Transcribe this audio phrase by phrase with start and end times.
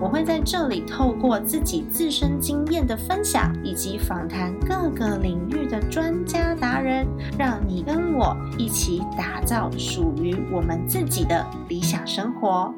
[0.00, 7.06] 我会在这里透过自己自身经验的分享，以及访谈各个领域的专家达人，
[7.38, 12.72] 让你跟我一起打造属于我们自己的理想生活。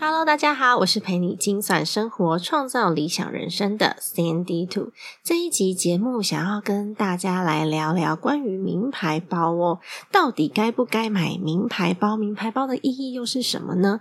[0.00, 4.92] Hello，大家好，我是陪你精算生活、创造理想人生的 Sandy Two。
[5.22, 9.80] 这一集节目想要跟大家来聊聊关于名牌包哦，
[10.10, 12.16] 到底该不该买名牌包？
[12.16, 14.00] 名牌包的意义又是什么呢？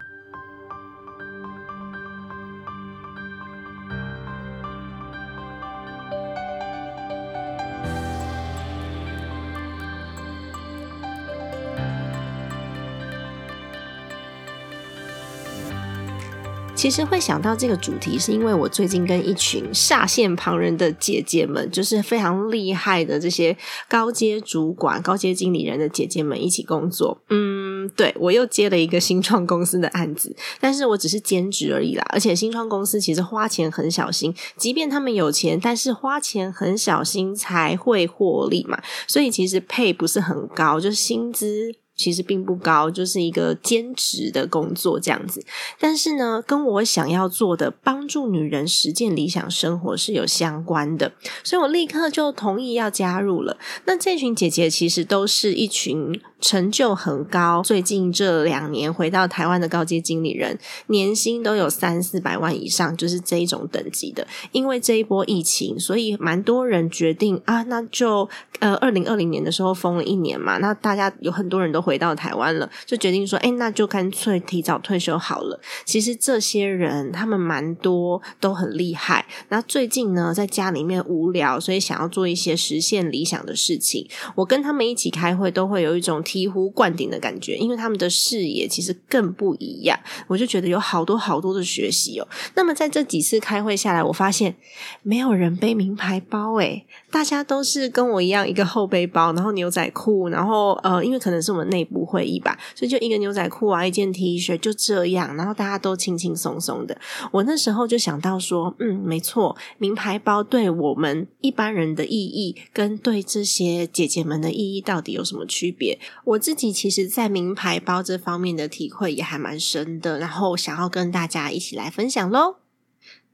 [16.78, 23.58] 其实会想到这个主题，是因为我最近跟一群下线旁人的姐姐们，就是非常厉害的这些
[23.90, 27.20] 高阶主管、高阶经理人的姐姐们一起工作。
[27.32, 32.06] 嗯，对我又接了一个新创公司的案子，但是我只是兼职而已啦。
[32.10, 38.80] 而且新创公司其实花钱很小心，即便他们有钱，但是花钱很小心才会获利嘛。
[39.08, 41.74] 所以其实配不是很高，就是薪资。
[41.98, 45.44] 其实并不高，就是一个兼职的工作这样子。
[45.78, 51.12] 但是呢，跟我想要做的帮助女人实践理想生活是有相关的，
[51.44, 53.58] 所以我立刻就同意要加入了。
[53.86, 56.22] 那这群姐姐其实都是一群。
[56.40, 60.58] 成就很高，最近这两年回到台湾的高阶经理人，
[60.88, 64.28] 年薪都有三四百万以上，就是这一种等级的。
[64.52, 68.30] 因为这一波疫情，所以蛮多人决定啊，那就
[68.60, 75.60] 呃，二零二零年的时候封了一年嘛，那大家有很多人都回到台湾了，就决定说，哎，那就干脆提早退休好了。
[75.86, 84.08] 其实这些人他们蛮多都很厉害，那最近呢，在家里面无聊，所以想要做一些实现理想的事情。
[84.36, 86.24] 我跟他们一起开会，都会有一种。
[86.28, 92.28] 醍醐灌顶的感觉，因为他们的视野其实更不一样，我就觉得有好多好多的学习哦。
[92.56, 94.58] 那么在这几次开会下来，我发现
[95.04, 107.00] 没有人背名牌包，诶，大家都是跟我一样一个后背包，然后牛仔裤，然后呃，因为可能是我们内部会议吧，所以就一个牛仔裤啊，一件 T 恤就这样，然后大家都轻轻松松的。
[107.32, 115.98] 我那时候就想到说，嗯，没错，名牌包对我们一般人的意义，跟对这些姐姐们的意义到底有什么区别？
[116.26, 122.67] 我自己其实，在名牌包这方面的体会也还蛮深的，然后想要跟大家一起来分享喽。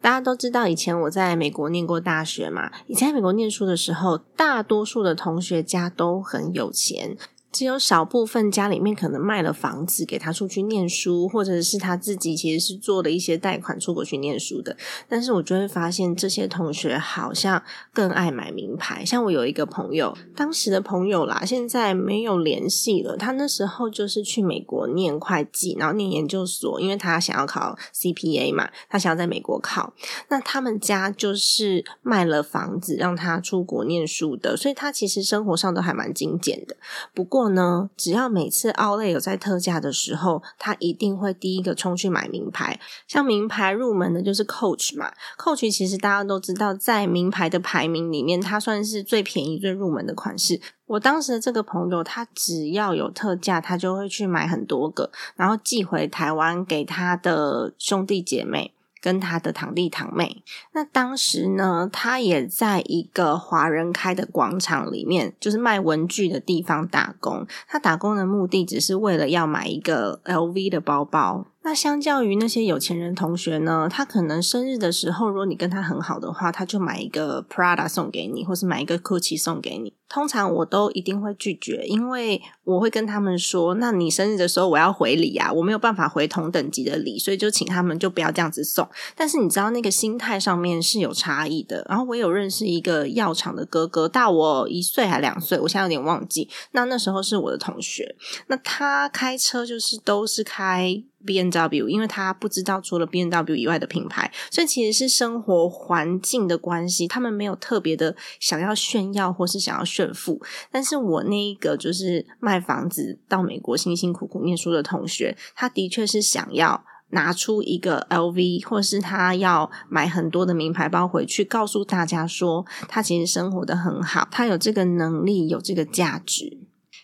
[0.04, 7.16] 大家都知道，以前我在美国念过大学嘛，以前在美国念书的时候，大多数的同学家都很有钱。
[7.54, 14.76] 只有少部分家里面可能卖了房子给他出去念书，或者是他自己其实是做了一些贷款出国去念书的。
[15.08, 17.62] 但是我就会发现这些同学好像
[17.94, 19.06] 更爱买名牌。
[19.06, 23.16] 像我有一个朋友，当时的朋友啦，现在没有联系了。
[23.16, 29.94] 他那时候就是去美国念会计，然后念研究所，因为他想要考 CPA 嘛，他想要在美国考。
[30.30, 36.76] 那他们家就是卖了房子让他出国念书的，所以他其实生活上都还蛮精简的。
[37.14, 42.80] 不过呢，只要每次奥莱有在特价的时候，他一定会第一个冲去买名牌。
[43.08, 50.62] 像名牌入门的就是 Coach 嘛，Coach 其实大家都知道，在名牌的排名里面，它算是最便宜、最入门的款式。
[50.86, 58.74] 我当时的这个朋友，他只要有特价，他就会去买很多个，然后寄回台湾给他的兄弟姐妹。
[59.04, 60.42] 跟他的堂弟堂妹，
[60.72, 67.46] 那当时呢，他也在一个华人开的广场里面，就是卖文具的地方打工。
[67.68, 71.46] 他打工的目的只是为了要买一个 LV 的包包。
[71.66, 79.94] 那相较于那些有钱人同学呢，他可能生日的时候，如果你跟他很好的话，他就买一个 Prada 送给你，或是买一个 Gucci 送给你。
[80.10, 91.84] 通常我都一定会拒绝，因为我会跟他们说：“那你生日的时候我要回礼啊，我没有办法回同等级的礼，所以就请他们就不要这样子送。”但是你知道那个心态上面是有差异的。
[91.90, 96.48] 然后我有认识一个药厂的哥哥，大我一岁还两岁，我现在有点忘记。
[96.74, 98.16] 那那时候是我的同学，
[98.48, 101.02] 那他开车就是都是开。
[101.26, 110.42] B N W，因为他不知道除了 B N W 以外的品牌，所以其实是生活环境的关系，他们没有特别的想要炫耀或是想要炫富。
[110.72, 126.58] 但是我那一个就是卖房子到美国辛辛苦苦念书的同学，他的确是想要拿出一个 L V，或是他要买很多的名牌包回去，告诉大家说他其实生活的很好，他有这个能力，有这个价值。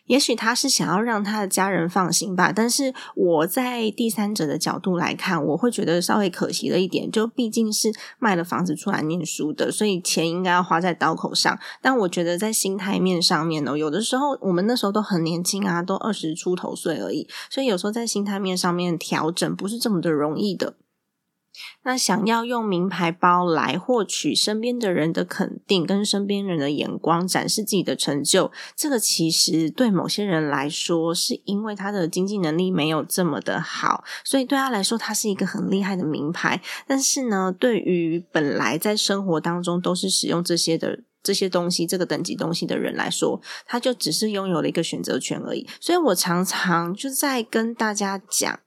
[0.10, 7.12] 也许他是想要让他的家人放心吧，但是我在第三者的角度来看，我会觉得稍微可惜了一点。
[7.12, 11.60] 就毕竟是卖了房子出来念书的，所以钱应该要花在刀口上。
[11.80, 20.74] 但我觉得在心态面上面呢，有的时候我们那时候都很年轻啊，都二十出头岁而已，所以有时候在心态面上面调整不是这么的容易的。
[21.84, 36.62] 那想要用名牌包来获取身边的人的肯定，跟身边人的眼光，展示自己的成就，这个其实对某些人来说，是因为他的经济能力没有这么的好，所以对他来说，他是一个很厉害的名牌。
[36.88, 45.68] 但是呢，对于本来在生活当中都是使用这些的这些东西、这个等级东西的人来说，他就只是拥有了一个选择权而已。
[45.82, 48.60] 所以我常常就在跟大家讲。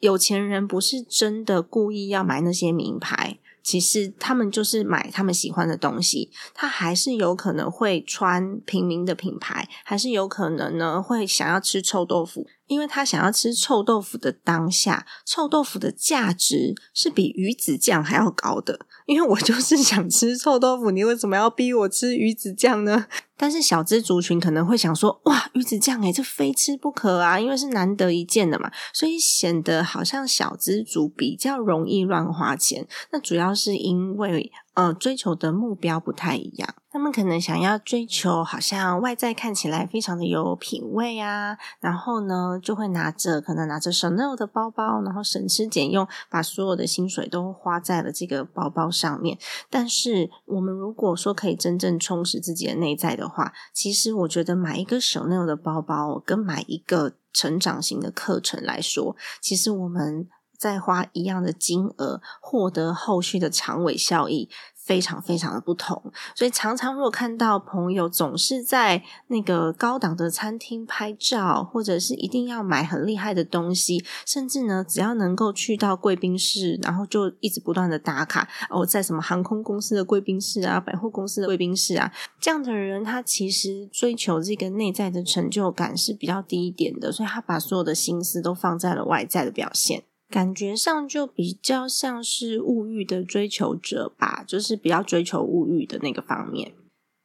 [0.00, 6.30] 有钱人不是真的故意要买那些名牌，其实他们就是买他们喜欢的东西。
[6.54, 18.86] 他还是有可能会穿平民的品牌，还是有可能呢会想要吃臭豆腐，因为他想要吃臭豆腐的当下，臭豆腐的价值是比鱼子酱还要高的。
[19.10, 23.06] 因为我就是想吃臭豆腐，你为什么要逼我吃鱼子酱呢？
[23.36, 32.86] 但是小资族群可能会想说，哇，鱼子酱诶这非吃不可啊，因为是难得一见的嘛，所以显得好像小资族比较容易乱花钱。
[33.10, 34.52] 那主要是因为。
[34.80, 36.74] 呃，追求的目标不太一样。
[36.90, 49.36] 他们可能想要追求，好像外在看起来非常的有品味啊，然后呢，就会拿着可能拿着 Chanel 的包包，然后省吃俭用，把所有的薪水都花在了这个包包上面。
[49.68, 60.26] 但是，我们如果说可以真正充实自己的内在的话，其实我觉得买一个 Chanel 的包包，跟买一个成长型的课程来说，其实我们。
[60.60, 66.12] 再花一样的金额，获得后续的长尾效益，非常非常的不同。
[66.34, 90.02] 所以常常如果看到朋友总是在那个高档的餐厅拍照，或者是一定要买很厉害的东西，甚至呢，只要能够去到贵宾室，然后就一直不断的打卡哦，在什么航空公司的贵宾室啊，百货公司的贵宾室啊，这样的人，他其实追求这个内在的成就感是比较低一点的，所以他把所有的心思都放在了外在的表现。
[90.30, 96.72] 感觉上就比较像是物欲的追求者吧，就是比较追求物欲的那个方面。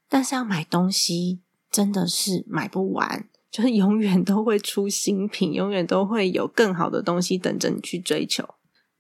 [0.09, 8.55] 但是要买东西真的是买不完，就是永远都会出新品，永远都会有更好的东西等着你去追求。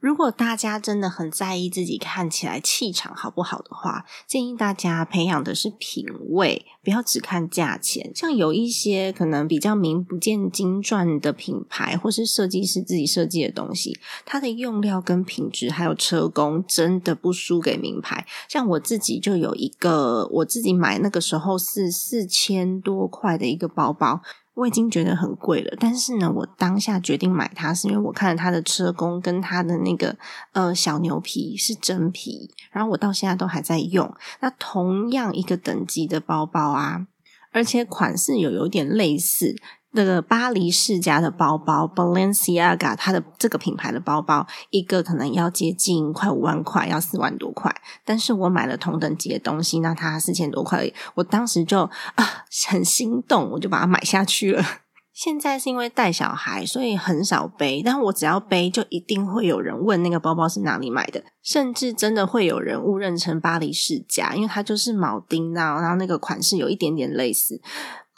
[0.05, 8.11] 如果大家真的很在意自己看起来气场好不好的话，建议大家培养的是品味，不要只看价钱。
[8.13, 18.27] 像有一些可能比较名不见经传的品牌，或是设计师自己设计的东西，它的用料跟品质还有车工真的不输给名牌。
[18.47, 24.21] 像我自己就有一个，我自己买那个时候是四千多块的一个包包。
[24.55, 30.15] 我已经觉得很贵了，但是呢，我当下决定买它，是因为我看了它的车工跟它的那个
[30.53, 34.15] 呃小牛皮是真皮，然后我到现在都还在用。
[34.39, 37.05] 那同样一个等级的包包啊，
[37.51, 39.55] 而且款式有有点类似。
[39.95, 47.73] 那个巴黎世家的包包，Balenciaga，它的这个品牌的包包，一个可能要接近快五万块，要四万多块。
[48.03, 54.63] 但是我买了同等级的东西，那它四千多块，我当时就啊很心动，我就把它买下去了。
[55.15, 67.61] 现在是因为带小孩，所以很少背，但我只要背，就一定会有人问那个包包是哪里买的，甚至真的会有人误认成巴黎世家，因为它就是铆钉，然后然后那个款式有一点点类似。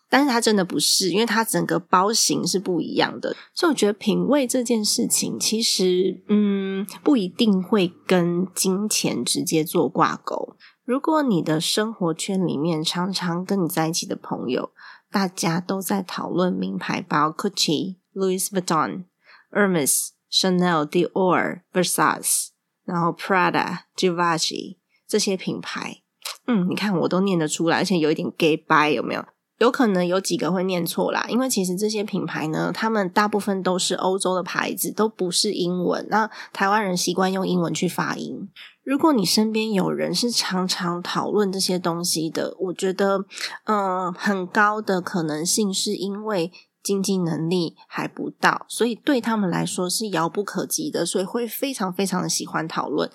[0.09, 10.55] 但是它真的不是，因为它整个包型是不一样的，所以我觉得品味这件事情，其实嗯不一定会跟金钱直接做挂钩。
[10.85, 14.71] 如果你的生活圈里面常常跟你在一起的朋友，
[15.11, 19.03] 大家都在讨论名牌包，Gucci、Louis Vuitton、
[19.51, 22.47] Hermes、Chanel、Dior、Versace，
[22.85, 26.01] 然后 Prada、Givenchy 这些品牌，
[26.47, 29.25] 嗯，你看我都念得出来，而且有一点 gay by 有没有？
[29.57, 36.05] 有可能有几个会念错啦，因为其实这些品牌呢，他们大部分都是欧洲的牌子，都不是英文。
[36.09, 38.47] 那台湾人习惯用英文去发音。
[38.83, 43.25] 如果你身边有人是常常讨论这些东西的，我觉得，
[43.65, 53.11] 嗯，很高的可能性是因为经济能力还不到，所以对他们来说是遥不可及的，所以会非常非常的喜欢讨论。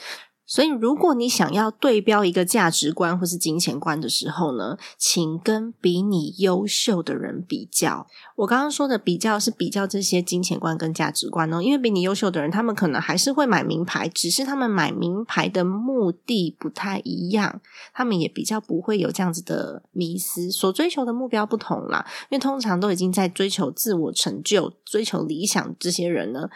[0.52, 8.06] 所以，如果你想要对标一个价值观或是金钱观的时候呢，请跟比你优秀的人比较。
[8.36, 17.62] 我刚刚说的比较是比较这些金钱观跟价值观哦，因为比你优秀的人，他们可能还是会买名牌，只是他们买名牌的目的不太一样，
[17.94, 22.04] 他们也比较不会有这样子的迷思，所追求的目标不同啦。
[22.28, 26.50] 因为通常都已经在追求自我成就、追求理想这些人呢。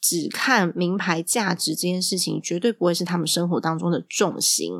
[0.00, 4.72] 只看名牌价值这件事情，绝对不会是他们生活当中的重心。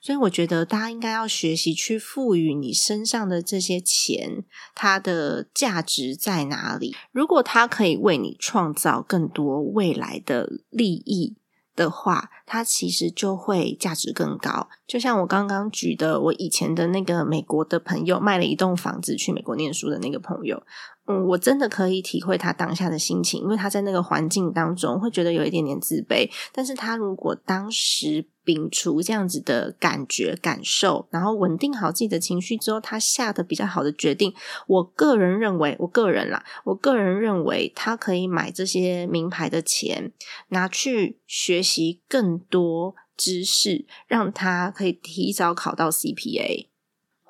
[0.00, 6.96] 所以，我觉得大家应该要学习去赋予你身上的这些钱，它的价值在哪里？
[7.12, 11.36] 如果它可以为你创造更多未来的利益
[11.76, 14.68] 的话，它其实就会价值更高。
[14.86, 20.62] 就像我刚刚举的，我以前的那个美国的朋友，卖了一栋房子去美国念书的那个朋友。
[21.06, 26.30] 嗯，我真的可以体会他当下的心情，因为他在那个环境当中会觉得有一点点自卑。
[26.52, 34.32] 但是他如果当时摒除这样子的感觉、感受，然后稳定好自己的情绪之后，他下的比较好的决定，
[34.68, 40.12] 我个人认为，我个人啦，我个人认为，他可以买这些名牌的钱，
[40.50, 46.71] 拿去学习更多知识，让他可以提早考到 CPA。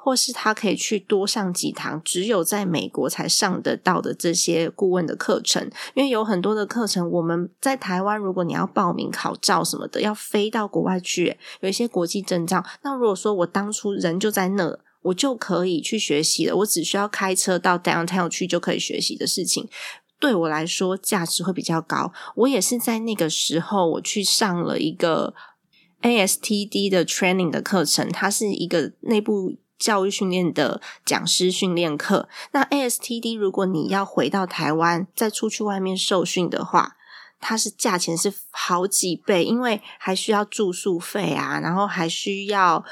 [0.04, 12.64] 或是他可以去多上几堂只有在美国才上得到的这些顾问的课程，因为有很多的课程我们在台湾，如果你要报名考照什么的，要飞到国外去，有一些国际证照。
[12.82, 19.68] 那如果说我当初人就在那，我就可以去学习了，我只需要开车到 downtown 去就可以学习的事情，
[20.18, 22.12] 对我来说价值会比较高。
[22.34, 25.32] 我也是在那个时候我去上了一个
[26.02, 29.54] ASTD 的 training 的课程，它是一个内部。
[29.82, 36.94] 教育训练的讲师训练课，那 ASTD 如果你要回到台湾再出去外面受训的话，
[37.40, 42.84] 它是价钱是好几倍，因为还需要住宿费啊，然后还需要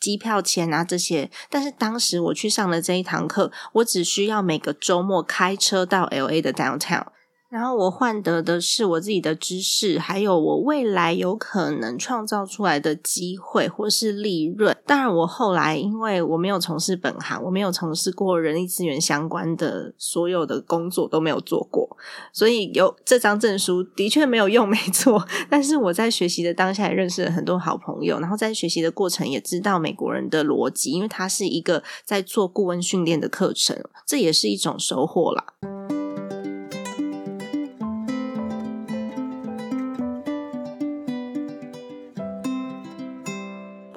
[0.00, 1.30] 机票钱啊这些。
[1.50, 7.04] 但是当时我去上的这一堂课，我只需要每个周末开车到 LA 的 downtown。
[7.50, 14.76] 然后我换得的是我自己的知识，还有我未来有可能创造出来的机会或是利润。
[14.84, 21.96] 当然，我后来因为我没有从事本行，我没有从事过人力资源相关的所有的工作都没有做过，
[22.34, 25.26] 所以有这张证书的确没有用，没错。
[25.48, 35.97] 但是我在学习的当下也认识了很多好朋友，然后在学习的过程也知道美国人的逻辑，因为它是一个在做顾问训练的课程，这也是一种收获啦。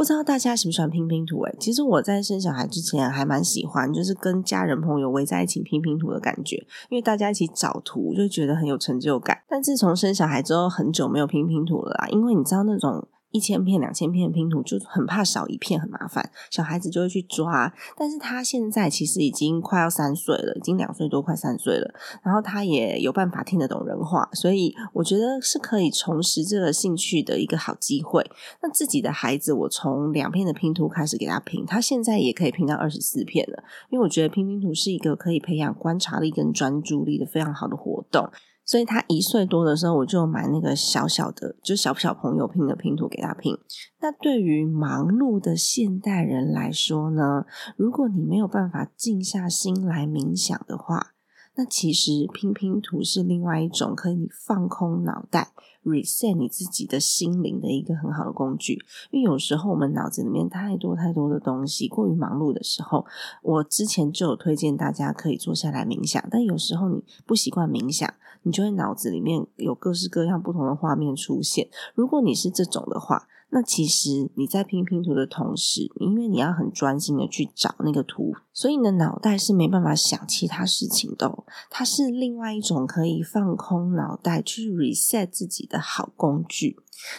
[0.01, 1.43] 不知道大家喜不喜欢拼拼图？
[1.43, 6.55] 诶其实我在生小孩之前还蛮喜欢，就是跟家人朋友围在一起拼拼图的感觉，
[6.89, 9.43] 因为大家一起找图就觉得很有成就感。
[9.47, 13.07] 但自从生小孩之后，很久没有拼拼图了啦，因为你知道那种。
[13.31, 17.73] 一千片、两千片拼图就很怕少一片，很麻烦，小孩子就会去抓。
[17.97, 21.93] 但是他现在其实已经快要三岁了，已经两岁多，快三岁了。
[22.23, 28.29] 然后他也有办法听得懂人话，所以我觉得是可以重拾这个兴趣的一个好机会。
[28.61, 33.63] 那自己的孩子，我从两片的拼图开始给他拼，他现在也可以拼到二十四片了。
[33.89, 38.29] 因为我觉得拼拼图是一个可以培养观察力跟专注力的非常好的活动。
[38.71, 43.53] 所以他一岁多的时候，我就买那个小小的，就小小朋友拼的拼图给他拼。
[43.99, 51.07] 那对于忙碌的现代人来说呢，如果你没有办法静下心来冥想的话，
[51.55, 55.51] 那其实拼拼图是另外一种可以放空脑袋、
[55.83, 58.79] reset 你自己的心灵的一个很好的工具。
[59.11, 63.05] 因为有时候我们脑子里面太多太多的东西，过于忙碌的时候，
[63.43, 66.25] 我之前就有推荐大家可以坐下来冥想。
[66.31, 68.09] 但有时候你不习惯冥想。
[68.43, 71.69] 你就会脑子里面有各式各样不同的画面出现。
[71.93, 81.43] 如果你是这种的话，那其实你在拼拼图的同时，因为你要很专心的去找那个图，所以你的脑袋是没办法想其他事情的。
[81.69, 86.77] 它是另外一种可以放空脑袋去 reset 自己的好工具。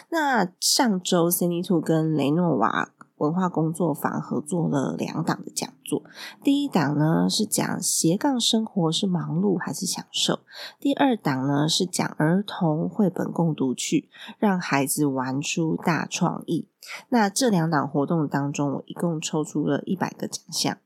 [0.09, 2.93] 那上周 Cindy 兔跟雷诺瓦。
[3.23, 6.03] 文化工作坊合作了两档的讲座，
[6.43, 10.39] 第一档呢是讲斜杠生活是忙碌还是享受，
[10.77, 16.67] 第二档呢是讲儿童绘本共读趣，让孩子玩出大创意。
[17.07, 20.77] 那这两档活动当中，我一共抽出了一百个奖项，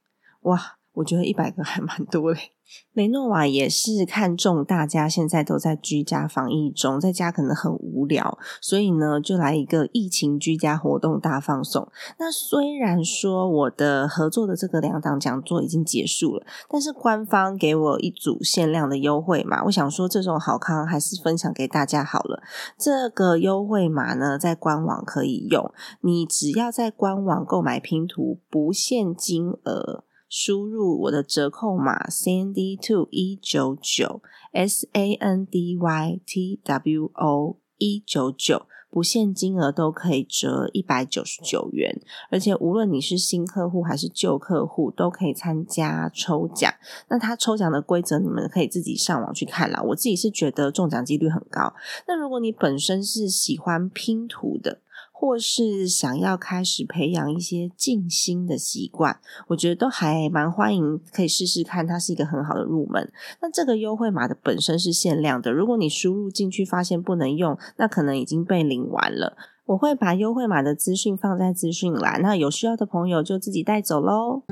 [0.42, 0.78] 哇！
[0.98, 2.40] 我觉得一百个还蛮多嘞。
[2.92, 11.90] 雷诺瓦也是看中大家现在都在居家防疫中，在家可能很无聊，所以呢，就来一个疫情居家活动大放送。
[12.20, 22.44] 那虽然说我的合作的这个两档讲座已经结束了，但是官方给我一组限量的优惠码，我想说这种好康还是分享给大家好了。
[22.78, 30.04] 这个优惠码呢，在官网可以用，你只要在官网购买拼图，不限金额。
[30.30, 46.74] 输入我的折扣码 Sandy Two 一九九 S A N D Y T W O 一九九，不限金额都可以折一百九十九元，而且无论你是新客户还是旧客户，都可以参加抽奖。
[47.10, 49.82] 那他抽奖的规则，你们可以自己上网去看啦。
[49.82, 51.74] 我自己是觉得中奖几率很高。
[52.08, 54.82] 那如果你本身是喜欢拼图的，
[55.20, 63.12] 或是想要开始培养一些静心的习惯，我觉得都还蛮欢迎，可以试试看，它是一个很好的入门。
[63.42, 69.36] 那这个优惠码的本身是限量的，如果你输入进去发现不能用，那可能已经被领完了。
[69.66, 74.44] 我会把优惠码的资讯放在资讯栏，那有需要的朋友就自己带走喽。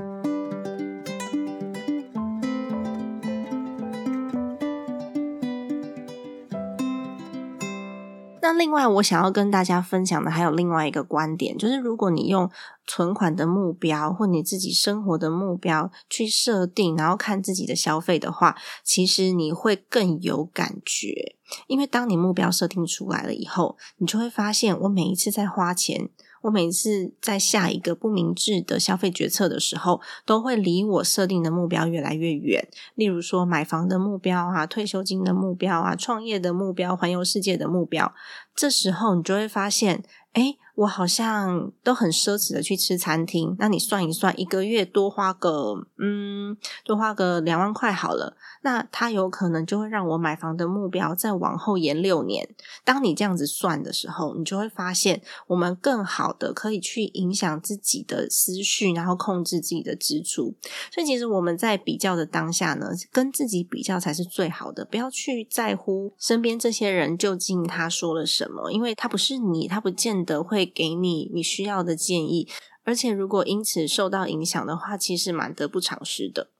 [8.58, 12.50] 另外，我想要跟大家分享的还有另外一个观点，就是如果你用
[12.88, 21.36] 存款的目标或你自己生活的目标去设定，然后看自己的消费的话，其实你会更有感觉。
[21.68, 26.10] 因为当你目标设定出来了以后，你就会发现，我每一次在花钱。
[26.46, 32.68] 我每次在下一个不明智的消费决策的时候，都会离我设定的目标越来越远。
[32.96, 38.14] 例如说，买房的目标啊，退休金的目标啊，创业的目标，环游世界的目标。
[38.56, 40.58] 这时候，你就会发现，哎。
[40.76, 52.50] 我好像都很奢侈的去吃餐厅，那你算一算，一个月多花个嗯，多花个两万块好了，那他有可能就会让我买房的目标再往后延六年。
[52.84, 60.56] 当你这样子算的时候，你就会发现，我们更好的可以去影响自己的思绪，然后控制自己的支出。
[60.92, 70.65] 所以，其实我们在比较的当下呢，跟自己比较才是最好的，不要去在乎身边这些人究竟他说了什么，因为他不是你，他不见得会。
[70.66, 72.48] 给你你需要的建议，
[72.84, 76.52] 而且如果因此受到影响的话，其实蛮得不偿失的。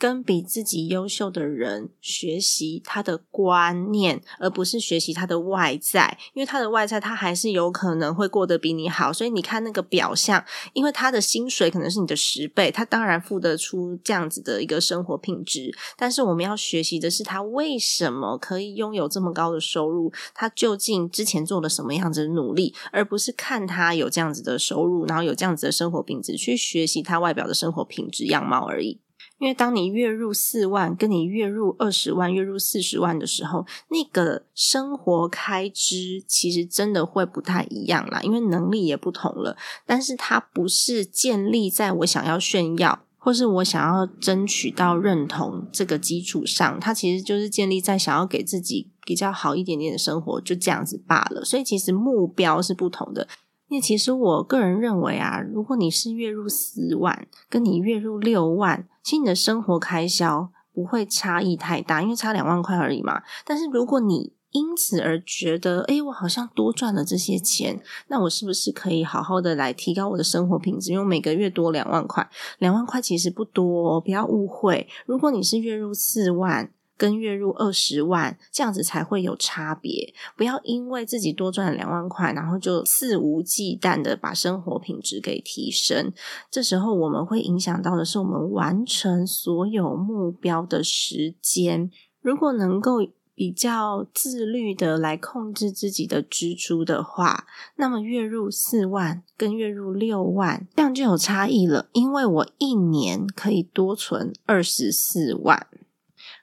[0.00, 9.12] 跟比自己优秀的人学习他的观念，而不是学习他的外在，因为他的外在他还是有可能会过得比你好。
[9.12, 10.42] 所以你看那个表象，
[10.72, 15.70] 因为他的薪水可能是你的十倍，他当然付得出这样子的一个生活品质。
[15.98, 28.98] 但是我们要学习的是他为什么可以拥有这么高的收入，他究竟之前做了什么样子的努力，而不是看他有这样子的收入，然后有这样子的生活品质，去学习他外表的生活品质样貌而已。
[29.40, 38.20] 因为当你月入四万，跟你月入二十万、月入四十万的时候，那个生活开支其实真的会不太一样啦。
[38.20, 51.42] 因为能力也不同了，但是它不是建立在我想要炫耀，或是我想要争取到认同这个基础上，它其实就是建立在想要给自己比较好一点点的生活，就这样子罢了。
[51.42, 53.26] 所以其实目标是不同的。
[53.70, 63.22] 因为其实我个人认为啊，如果你是月入四万，跟你月入六万，其实你的生活开销不会差异太大，因为差两万块而已嘛。
[63.46, 70.90] 但是如果你因此而觉得，诶我好像多赚了这些钱，那我是不是可以好好的来提高我的生活品质？
[70.90, 72.28] 因为每个月多两万块，
[72.58, 74.88] 两万块其实不多，不要误会。
[75.06, 76.72] 如果你是月入四万。
[77.00, 86.12] 跟月入二十万这样子才会有差别，不要因为自己多赚了两万块，然后就肆无忌惮的把生活品质给提升。
[86.50, 91.90] 这时候我们会影响到的是我们完成所有目标的时间。
[92.20, 92.98] 如果能够
[93.34, 105.66] 比较自律的来控制自己的支出的话，那么月入四万跟月入六万这样就有差异了，因为我一年可以多存二十四万。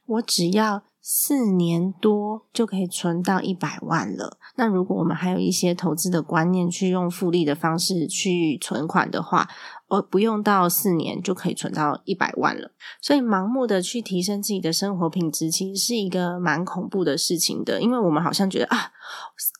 [0.08, 4.38] 我只要四年多就可以存到一百万了。
[4.56, 9.50] 那如果我们还有一些投资的观念，去用复利的方式去存款的话。
[9.90, 12.72] 我不用到四年就可以存到一百万了，
[13.02, 17.82] 所以盲目的去提升自己的生活品质，其实是一个蛮恐怖的事情的。
[17.82, 18.92] 因为我们好像觉得啊，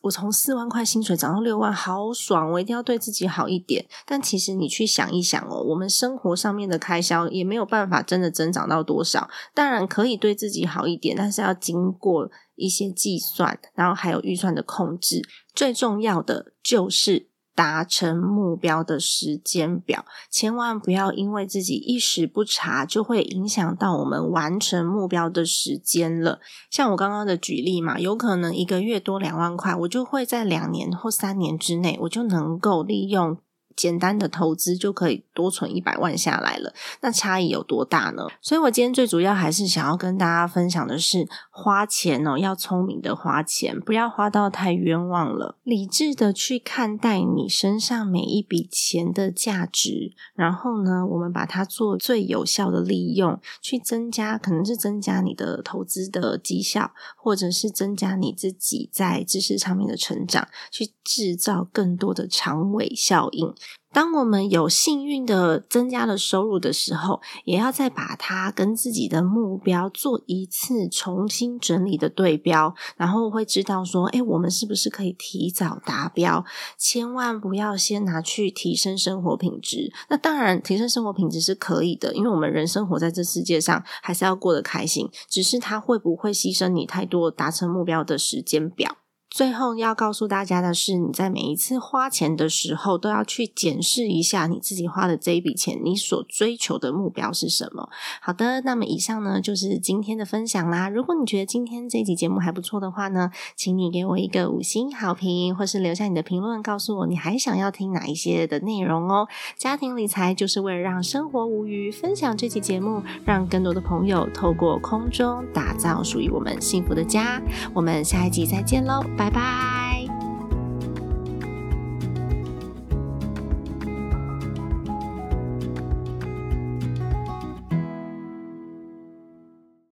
[0.02, 3.86] 我从四万块薪水涨到六万，好爽，我一定要对自己好一点。
[4.06, 9.30] 但其实你去想一想哦，我们生活上面的开销也没有办法真的增长到多少。
[9.54, 15.22] 当然可以对自己好一点，但是要经过一些计算，然后还有预算的控制。
[15.56, 17.30] 最重要的就是。
[17.58, 26.40] 达成目标的时间表，千万不要因为自己一时不察，就会影响到我们完成目标的时间了。
[26.70, 33.40] 像我刚刚的举例嘛，有可能一个月多两万块，我就会在两年或三年之内，我就能够利用。
[33.78, 38.28] 简单的投资就可以多存一百万下来了，那差异有多大呢？
[38.42, 63.54] 所以我今天最主要还是想要跟大家分享的是，花钱哦，要聪明的花钱，不要花到太冤枉了，理智的去看待你身上每一笔钱的价值，然后呢，我们把它做最有效的利用，去增加，可能是增加你的投资的绩效，或者是增加你自己在知识上面的成长，去制造更多的长尾效应。
[63.94, 76.46] 当我们有幸运的增加了收入的时候，也要再把它跟自己的目标做一次重新整理的对标，然后会知道说，哎，我们是不是可以提早达标？
[76.78, 79.92] 千万不要先拿去提升生活品质。
[80.10, 85.10] 那当然，提升生活品质是可以的，因为我们人生活在这世界上，还是要过得开心。
[85.30, 88.98] 只是它会不会牺牲你太多达成目标的时间表？
[89.30, 97.90] 最后要告诉大家的是，你在每一次花钱的时候，都要去检视一下你自己花的这一笔钱，你所追求的目标是什么。
[98.22, 100.90] 好的，那么以上呢就是今天的分享啦。
[100.90, 109.28] 如果你觉得今天这集节目还不错的话呢，请你给我一个五星好评，或是留下你的评论，告诉我你还想要听哪一些的内容哦。
[109.58, 117.42] 家庭理财就是为了让生活无虞，分享这期节目，让更多的朋友透过空中打造属于我们幸福的家。
[117.74, 119.87] 我们下一集再见喽，拜拜。